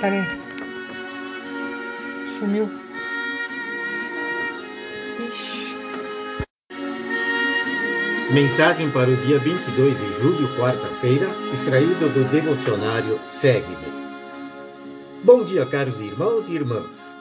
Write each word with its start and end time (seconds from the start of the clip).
Pera 0.00 0.14
aí. 0.14 0.24
Sumiu. 2.38 2.70
Ixi. 5.26 5.76
Mensagem 8.32 8.90
para 8.92 9.10
o 9.10 9.16
dia 9.16 9.40
22 9.40 9.98
de 9.98 10.12
julho, 10.20 10.56
quarta-feira, 10.56 11.26
extraído 11.52 12.08
do 12.10 12.30
devocionário 12.30 13.18
Segue-me. 13.26 13.98
Bom 15.24 15.42
dia, 15.42 15.66
caros 15.66 16.00
irmãos 16.00 16.48
e 16.48 16.52
irmãs. 16.52 17.16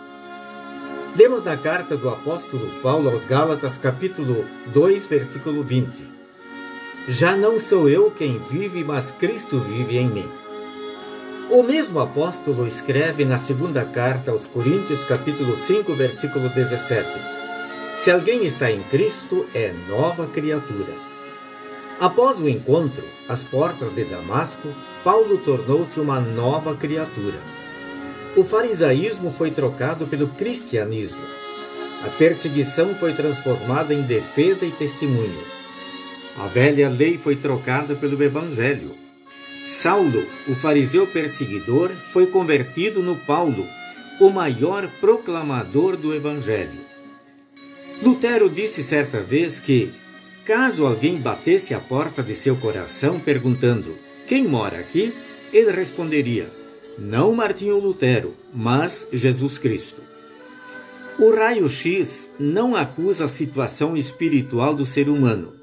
Lemos 1.16 1.44
na 1.44 1.58
carta 1.58 1.98
do 1.98 2.10
apóstolo 2.10 2.70
Paulo 2.84 3.10
aos 3.10 3.26
Gálatas, 3.26 3.80
capítulo 3.80 4.46
2, 4.68 5.08
versículo 5.08 5.64
20. 5.64 6.06
Já 7.08 7.36
não 7.36 7.58
sou 7.60 7.90
eu 7.90 8.12
quem 8.12 8.38
vive, 8.38 8.84
mas 8.84 9.10
Cristo 9.10 9.62
vive 9.62 9.98
em 9.98 10.08
mim. 10.08 10.47
O 11.50 11.64
mesmo 11.64 12.02
apóstolo 12.02 12.68
escreve 12.68 13.24
na 13.24 13.38
segunda 13.38 13.86
carta 13.86 14.32
aos 14.32 14.46
Coríntios, 14.46 15.06
capítulo 15.06 15.56
5, 15.56 15.94
versículo 15.94 16.50
17: 16.50 17.08
Se 17.96 18.12
alguém 18.12 18.46
está 18.46 18.70
em 18.70 18.84
Cristo, 18.84 19.48
é 19.56 19.72
nova 19.88 20.28
criatura. 20.28 20.92
Após 22.02 22.42
o 22.42 22.50
encontro, 22.50 23.04
às 23.30 23.46
portas 23.46 23.96
de 23.96 24.04
Damasco, 24.04 24.68
Paulo 25.06 25.38
tornou-se 25.38 25.98
uma 26.02 26.20
nova 26.20 26.76
criatura. 26.76 27.40
O 28.36 28.44
farisaísmo 28.44 29.32
foi 29.32 29.50
trocado 29.50 30.06
pelo 30.06 30.28
cristianismo. 30.28 31.24
A 32.06 32.10
perseguição 32.10 32.94
foi 32.94 33.14
transformada 33.14 33.94
em 33.94 34.02
defesa 34.02 34.66
e 34.66 34.72
testemunho. 34.72 35.44
A 36.38 36.48
velha 36.48 36.90
lei 36.90 37.18
foi 37.18 37.38
trocada 37.38 37.96
pelo 37.96 38.22
evangelho. 38.22 39.07
Saulo, 39.68 40.26
o 40.48 40.56
fariseu 40.56 41.06
perseguidor, 41.06 41.92
foi 42.14 42.28
convertido 42.28 43.04
no 43.04 43.18
Paulo, 43.18 43.68
o 44.18 44.30
maior 44.30 44.90
proclamador 45.02 45.98
do 45.98 46.16
Evangelho. 46.16 46.80
Lutero 48.02 48.50
disse 48.50 48.82
certa 48.82 49.22
vez 49.22 49.60
que, 49.60 49.92
caso 50.46 50.86
alguém 50.86 51.18
batesse 51.18 51.74
a 51.74 51.82
porta 51.82 52.24
de 52.24 52.34
seu 52.34 52.56
coração 52.56 53.20
perguntando: 53.20 53.98
Quem 54.26 54.48
mora 54.48 54.80
aqui? 54.80 55.14
ele 55.52 55.72
responderia: 55.72 56.50
Não 56.98 57.34
Martinho 57.34 57.78
Lutero, 57.78 58.36
mas 58.54 59.06
Jesus 59.12 59.58
Cristo. 59.58 60.02
O 61.20 61.36
raio-x 61.36 62.30
não 62.40 62.74
acusa 62.74 63.26
a 63.26 63.28
situação 63.28 63.98
espiritual 63.98 64.74
do 64.74 64.86
ser 64.86 65.10
humano. 65.10 65.54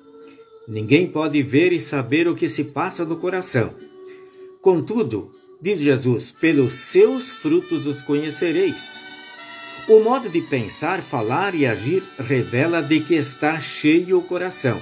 Ninguém 0.68 1.06
pode 1.06 1.42
ver 1.42 1.72
e 1.72 1.80
saber 1.80 2.28
o 2.28 2.34
que 2.34 2.48
se 2.48 2.64
passa 2.64 3.02
no 3.02 3.16
coração. 3.16 3.74
Contudo, 4.64 5.30
diz 5.60 5.78
Jesus, 5.78 6.30
pelos 6.30 6.72
seus 6.72 7.30
frutos 7.30 7.86
os 7.86 8.00
conhecereis. 8.00 9.04
O 9.86 10.00
modo 10.00 10.30
de 10.30 10.40
pensar, 10.40 11.02
falar 11.02 11.54
e 11.54 11.66
agir 11.66 12.02
revela 12.18 12.80
de 12.80 13.00
que 13.00 13.14
está 13.14 13.60
cheio 13.60 14.16
o 14.16 14.22
coração. 14.22 14.80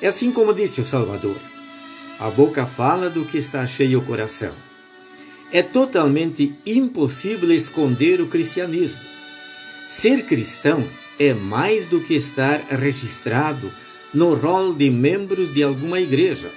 É 0.00 0.06
assim 0.06 0.30
como 0.30 0.54
disse 0.54 0.80
o 0.80 0.84
Salvador: 0.84 1.34
a 2.16 2.30
boca 2.30 2.64
fala 2.64 3.10
do 3.10 3.24
que 3.24 3.38
está 3.38 3.66
cheio 3.66 3.98
o 3.98 4.04
coração. 4.04 4.54
É 5.50 5.64
totalmente 5.64 6.54
impossível 6.64 7.50
esconder 7.50 8.20
o 8.20 8.28
cristianismo. 8.28 9.02
Ser 9.88 10.26
cristão 10.26 10.86
é 11.18 11.34
mais 11.34 11.88
do 11.88 12.00
que 12.00 12.14
estar 12.14 12.60
registrado 12.70 13.72
no 14.14 14.32
rol 14.34 14.72
de 14.72 14.88
membros 14.90 15.52
de 15.52 15.60
alguma 15.60 15.98
igreja 15.98 16.52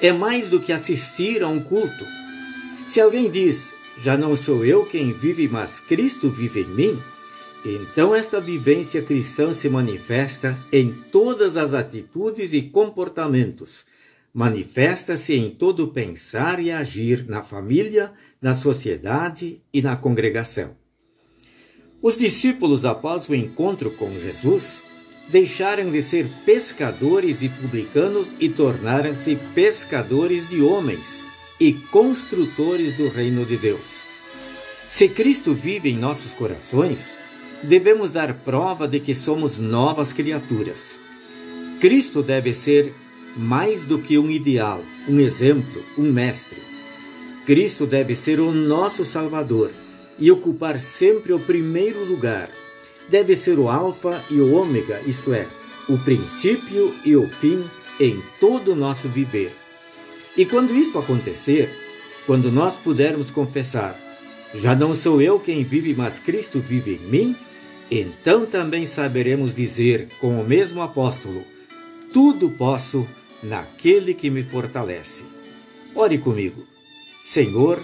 é 0.00 0.12
mais 0.12 0.48
do 0.48 0.60
que 0.60 0.72
assistir 0.72 1.42
a 1.42 1.48
um 1.48 1.60
culto. 1.60 2.06
Se 2.86 3.00
alguém 3.00 3.30
diz, 3.30 3.74
já 4.02 4.16
não 4.16 4.36
sou 4.36 4.64
eu 4.64 4.86
quem 4.86 5.12
vive, 5.12 5.48
mas 5.48 5.80
Cristo 5.80 6.30
vive 6.30 6.60
em 6.60 6.68
mim, 6.68 7.02
então 7.64 8.14
esta 8.14 8.40
vivência 8.40 9.02
cristã 9.02 9.52
se 9.52 9.68
manifesta 9.68 10.58
em 10.72 10.92
todas 11.10 11.56
as 11.56 11.74
atitudes 11.74 12.52
e 12.52 12.62
comportamentos. 12.62 13.84
Manifesta-se 14.32 15.34
em 15.34 15.50
todo 15.50 15.88
pensar 15.88 16.60
e 16.60 16.70
agir 16.70 17.26
na 17.28 17.42
família, 17.42 18.12
na 18.40 18.54
sociedade 18.54 19.60
e 19.72 19.82
na 19.82 19.96
congregação. 19.96 20.76
Os 22.00 22.16
discípulos, 22.16 22.84
após 22.84 23.28
o 23.28 23.34
encontro 23.34 23.90
com 23.90 24.12
Jesus, 24.12 24.84
deixaram 25.28 25.90
de 25.90 26.00
ser 26.02 26.26
pescadores 26.44 27.42
e 27.42 27.48
publicanos 27.48 28.34
e 28.40 28.48
tornaram-se 28.48 29.36
pescadores 29.54 30.48
de 30.48 30.62
homens 30.62 31.22
e 31.60 31.72
construtores 31.72 32.96
do 32.96 33.08
reino 33.08 33.44
de 33.44 33.56
Deus. 33.56 34.04
Se 34.88 35.08
Cristo 35.08 35.52
vive 35.52 35.90
em 35.90 35.96
nossos 35.96 36.32
corações, 36.32 37.16
devemos 37.62 38.10
dar 38.10 38.32
prova 38.32 38.88
de 38.88 39.00
que 39.00 39.14
somos 39.14 39.58
novas 39.58 40.12
criaturas. 40.12 40.98
Cristo 41.80 42.22
deve 42.22 42.54
ser 42.54 42.94
mais 43.36 43.84
do 43.84 43.98
que 43.98 44.18
um 44.18 44.30
ideal, 44.30 44.82
um 45.06 45.20
exemplo, 45.20 45.84
um 45.96 46.10
mestre. 46.10 46.60
Cristo 47.44 47.86
deve 47.86 48.16
ser 48.16 48.40
o 48.40 48.50
nosso 48.50 49.04
Salvador 49.04 49.70
e 50.18 50.30
ocupar 50.30 50.80
sempre 50.80 51.32
o 51.32 51.40
primeiro 51.40 52.04
lugar 52.04 52.50
deve 53.08 53.36
ser 53.36 53.58
o 53.58 53.68
Alfa 53.68 54.22
e 54.30 54.40
o 54.40 54.54
Ômega, 54.54 55.00
isto 55.06 55.32
é, 55.32 55.46
o 55.88 55.98
princípio 55.98 56.94
e 57.04 57.16
o 57.16 57.28
fim 57.28 57.64
em 58.00 58.22
todo 58.38 58.72
o 58.72 58.76
nosso 58.76 59.08
viver. 59.08 59.52
E 60.36 60.44
quando 60.44 60.74
isto 60.74 60.98
acontecer, 60.98 61.68
quando 62.26 62.52
nós 62.52 62.76
pudermos 62.76 63.30
confessar, 63.30 63.98
já 64.54 64.74
não 64.74 64.94
sou 64.94 65.20
eu 65.20 65.40
quem 65.40 65.64
vive, 65.64 65.94
mas 65.94 66.18
Cristo 66.18 66.60
vive 66.60 66.94
em 66.94 67.08
mim, 67.08 67.36
então 67.90 68.46
também 68.46 68.86
saberemos 68.86 69.54
dizer 69.54 70.08
com 70.20 70.40
o 70.40 70.46
mesmo 70.46 70.80
apóstolo: 70.80 71.44
Tudo 72.12 72.50
posso 72.50 73.08
naquele 73.42 74.14
que 74.14 74.30
me 74.30 74.42
fortalece. 74.42 75.24
Ore 75.94 76.18
comigo. 76.18 76.66
Senhor, 77.24 77.82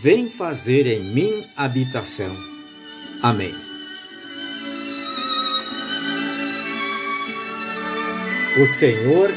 vem 0.00 0.28
fazer 0.28 0.86
em 0.86 1.02
mim 1.02 1.44
habitação. 1.56 2.36
Amém. 3.22 3.67
O 8.60 8.66
Senhor 8.66 9.30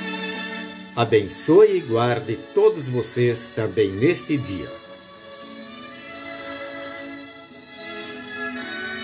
abençoe 0.95 1.77
e 1.77 1.79
guarde 1.79 2.39
todos 2.55 2.89
vocês 2.89 3.51
também 3.55 3.91
neste 3.91 4.35
dia. 4.35 4.80